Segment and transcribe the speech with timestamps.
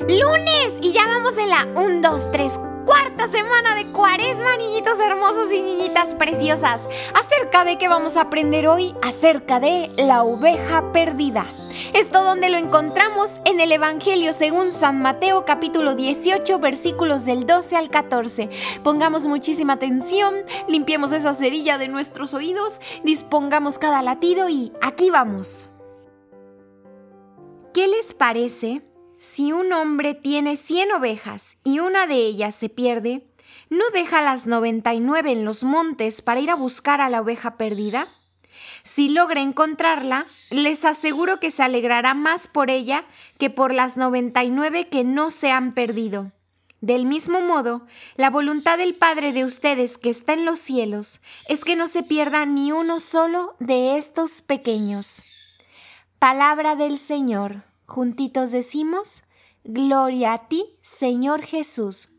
[0.00, 0.74] ¡Lunes!
[0.80, 5.60] Y ya vamos en la 1, 2, 3, cuarta semana de cuaresma, niñitos hermosos y
[5.60, 6.88] niñitas preciosas.
[7.14, 8.94] ¿Acerca de qué vamos a aprender hoy?
[9.02, 11.46] Acerca de la oveja perdida.
[11.92, 17.76] Esto donde lo encontramos en el Evangelio según San Mateo capítulo 18 versículos del 12
[17.76, 18.48] al 14.
[18.82, 20.34] Pongamos muchísima atención,
[20.66, 25.68] limpiemos esa cerilla de nuestros oídos, dispongamos cada latido y aquí vamos.
[27.74, 28.82] ¿Qué les parece
[29.18, 33.26] si un hombre tiene 100 ovejas y una de ellas se pierde?
[33.70, 38.08] ¿No deja las 99 en los montes para ir a buscar a la oveja perdida?
[38.84, 43.04] Si logra encontrarla, les aseguro que se alegrará más por ella
[43.38, 46.32] que por las 99 que no se han perdido.
[46.80, 51.64] Del mismo modo, la voluntad del Padre de ustedes que está en los cielos es
[51.64, 55.22] que no se pierda ni uno solo de estos pequeños.
[56.20, 57.64] Palabra del Señor.
[57.88, 59.22] Juntitos decimos,
[59.64, 62.10] Gloria a ti, Señor Jesús.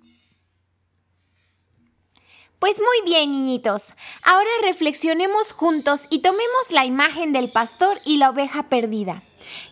[2.58, 3.94] Pues muy bien, niñitos.
[4.24, 9.22] Ahora reflexionemos juntos y tomemos la imagen del pastor y la oveja perdida.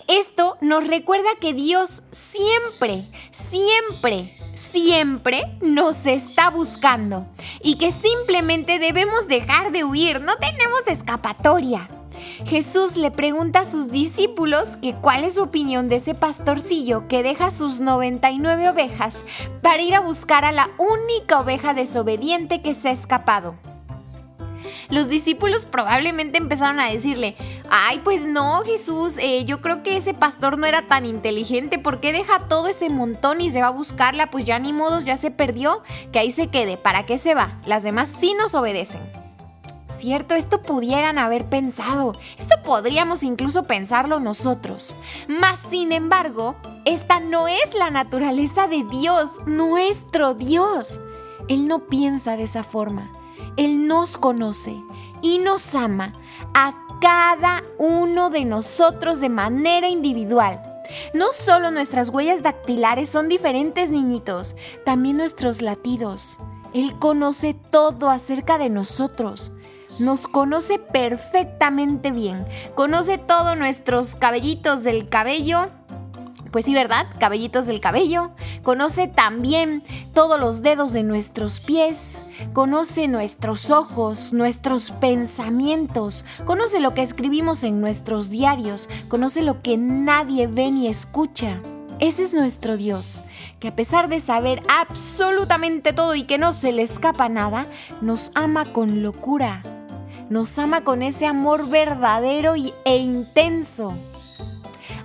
[0.08, 7.26] Esto nos recuerda que Dios siempre, siempre, siempre nos está buscando
[7.64, 11.90] y que simplemente debemos dejar de huir, no tenemos escapatoria.
[12.46, 17.24] Jesús le pregunta a sus discípulos que cuál es su opinión de ese pastorcillo que
[17.24, 19.26] deja sus 99 ovejas
[19.62, 23.56] para ir a buscar a la única oveja desobediente que se ha escapado.
[24.90, 27.36] Los discípulos probablemente empezaron a decirle,
[27.70, 32.00] ay, pues no, Jesús, eh, yo creo que ese pastor no era tan inteligente, ¿por
[32.00, 34.30] qué deja todo ese montón y se va a buscarla?
[34.30, 37.58] Pues ya ni modos, ya se perdió, que ahí se quede, ¿para qué se va?
[37.66, 39.27] Las demás sí nos obedecen
[39.98, 44.96] cierto, esto pudieran haber pensado, esto podríamos incluso pensarlo nosotros.
[45.28, 51.00] Mas, sin embargo, esta no es la naturaleza de Dios, nuestro Dios.
[51.48, 53.12] Él no piensa de esa forma.
[53.56, 54.82] Él nos conoce
[55.22, 56.14] y nos ama
[56.54, 60.62] a cada uno de nosotros de manera individual.
[61.14, 64.56] No solo nuestras huellas dactilares son diferentes, niñitos,
[64.86, 66.40] también nuestros latidos.
[66.74, 69.52] Él conoce todo acerca de nosotros
[70.00, 72.46] nos conoce perfectamente bien.
[72.76, 75.70] Conoce todos nuestros cabellitos del cabello.
[76.52, 77.08] Pues sí, ¿verdad?
[77.20, 78.32] Cabellitos del cabello.
[78.64, 82.22] Conoce también todos los dedos de nuestros pies.
[82.54, 86.26] Conoce nuestros ojos, nuestros pensamientos.
[86.46, 88.90] Conoce lo que escribimos en nuestros diarios.
[89.08, 91.62] Conoce lo que nadie ve ni escucha.
[92.00, 93.24] Ese es nuestro Dios,
[93.60, 97.66] que a pesar de saber absolutamente todo y que no se le escapa nada,
[98.02, 99.64] nos ama con locura
[100.30, 103.94] nos ama con ese amor verdadero e intenso.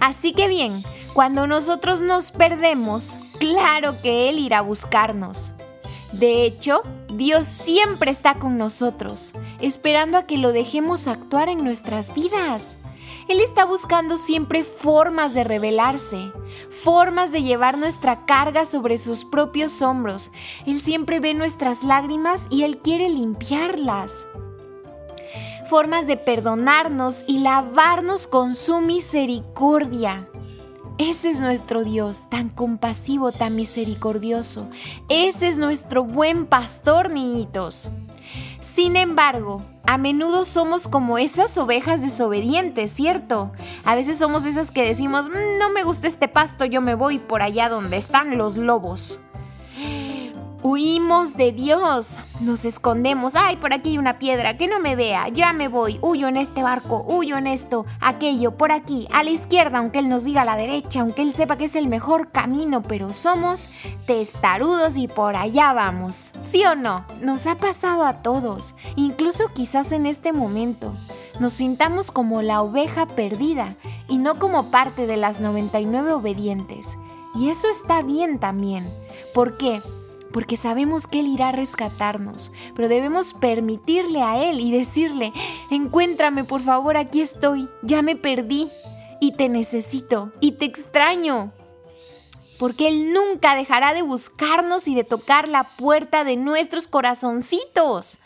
[0.00, 0.82] Así que bien,
[1.14, 5.52] cuando nosotros nos perdemos, claro que Él irá a buscarnos.
[6.12, 6.82] De hecho,
[7.14, 12.76] Dios siempre está con nosotros, esperando a que lo dejemos actuar en nuestras vidas.
[13.28, 16.32] Él está buscando siempre formas de revelarse,
[16.70, 20.32] formas de llevar nuestra carga sobre sus propios hombros.
[20.66, 24.26] Él siempre ve nuestras lágrimas y Él quiere limpiarlas
[25.66, 30.28] formas de perdonarnos y lavarnos con su misericordia.
[30.98, 34.68] Ese es nuestro Dios, tan compasivo, tan misericordioso.
[35.08, 37.88] Ese es nuestro buen pastor, niñitos.
[38.60, 43.52] Sin embargo, a menudo somos como esas ovejas desobedientes, ¿cierto?
[43.84, 47.18] A veces somos esas que decimos, mm, no me gusta este pasto, yo me voy
[47.18, 49.20] por allá donde están los lobos.
[50.64, 55.26] Huimos de Dios, nos escondemos, ay, por aquí hay una piedra, que no me vea,
[55.26, 59.30] ya me voy, huyo en este barco, huyo en esto, aquello, por aquí, a la
[59.30, 62.30] izquierda, aunque Él nos diga a la derecha, aunque Él sepa que es el mejor
[62.30, 63.70] camino, pero somos
[64.06, 66.30] testarudos y por allá vamos.
[66.42, 67.06] ¿Sí o no?
[67.20, 70.94] Nos ha pasado a todos, incluso quizás en este momento.
[71.40, 73.74] Nos sintamos como la oveja perdida
[74.06, 76.98] y no como parte de las 99 obedientes.
[77.34, 78.88] Y eso está bien también.
[79.34, 79.80] ¿Por qué?
[80.32, 85.32] Porque sabemos que Él irá a rescatarnos, pero debemos permitirle a Él y decirle,
[85.70, 88.68] encuéntrame por favor, aquí estoy, ya me perdí
[89.20, 91.52] y te necesito y te extraño.
[92.58, 98.18] Porque Él nunca dejará de buscarnos y de tocar la puerta de nuestros corazoncitos.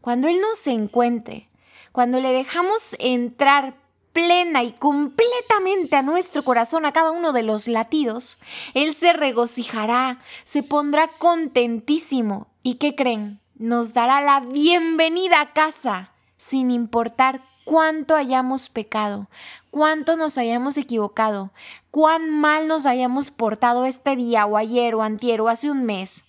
[0.00, 1.48] Cuando Él nos encuentre,
[1.92, 3.74] cuando le dejamos entrar
[4.12, 8.38] plena y completamente a nuestro corazón, a cada uno de los latidos,
[8.74, 12.48] Él se regocijará, se pondrá contentísimo.
[12.62, 13.40] ¿Y qué creen?
[13.56, 19.28] Nos dará la bienvenida a casa, sin importar cuánto hayamos pecado,
[19.70, 21.52] cuánto nos hayamos equivocado,
[21.90, 26.24] cuán mal nos hayamos portado este día o ayer o antier o hace un mes.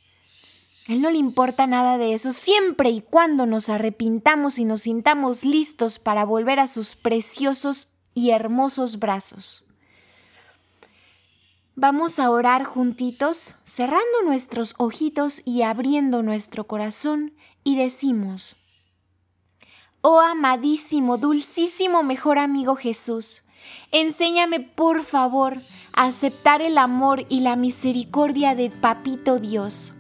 [0.88, 4.82] A él no le importa nada de eso siempre y cuando nos arrepintamos y nos
[4.82, 9.64] sintamos listos para volver a sus preciosos y hermosos brazos.
[11.76, 17.34] Vamos a orar juntitos, cerrando nuestros ojitos y abriendo nuestro corazón
[17.64, 18.56] y decimos,
[20.02, 23.44] Oh amadísimo, dulcísimo mejor amigo Jesús,
[23.92, 25.58] enséñame por favor
[25.94, 29.96] a aceptar el amor y la misericordia de Papito Dios.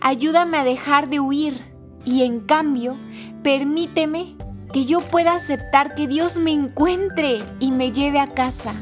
[0.00, 1.60] Ayúdame a dejar de huir
[2.04, 2.94] y en cambio
[3.42, 4.36] permíteme
[4.72, 8.74] que yo pueda aceptar que Dios me encuentre y me lleve a casa.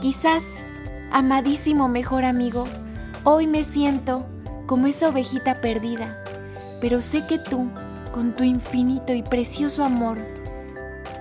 [0.00, 0.42] Quizás,
[1.12, 2.64] amadísimo mejor amigo,
[3.24, 4.26] hoy me siento
[4.66, 6.16] como esa ovejita perdida,
[6.80, 7.68] pero sé que tú,
[8.12, 10.18] con tu infinito y precioso amor,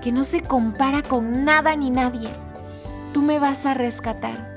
[0.02, 2.30] que no se compara con nada ni nadie,
[3.14, 4.50] tú me vas a rescatar.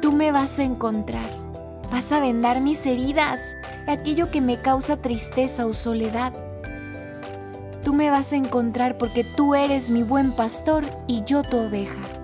[0.00, 1.47] Tú me vas a encontrar.
[1.90, 3.56] Vas a vendar mis heridas,
[3.86, 6.34] aquello que me causa tristeza o soledad.
[7.82, 12.17] Tú me vas a encontrar porque tú eres mi buen pastor y yo tu oveja.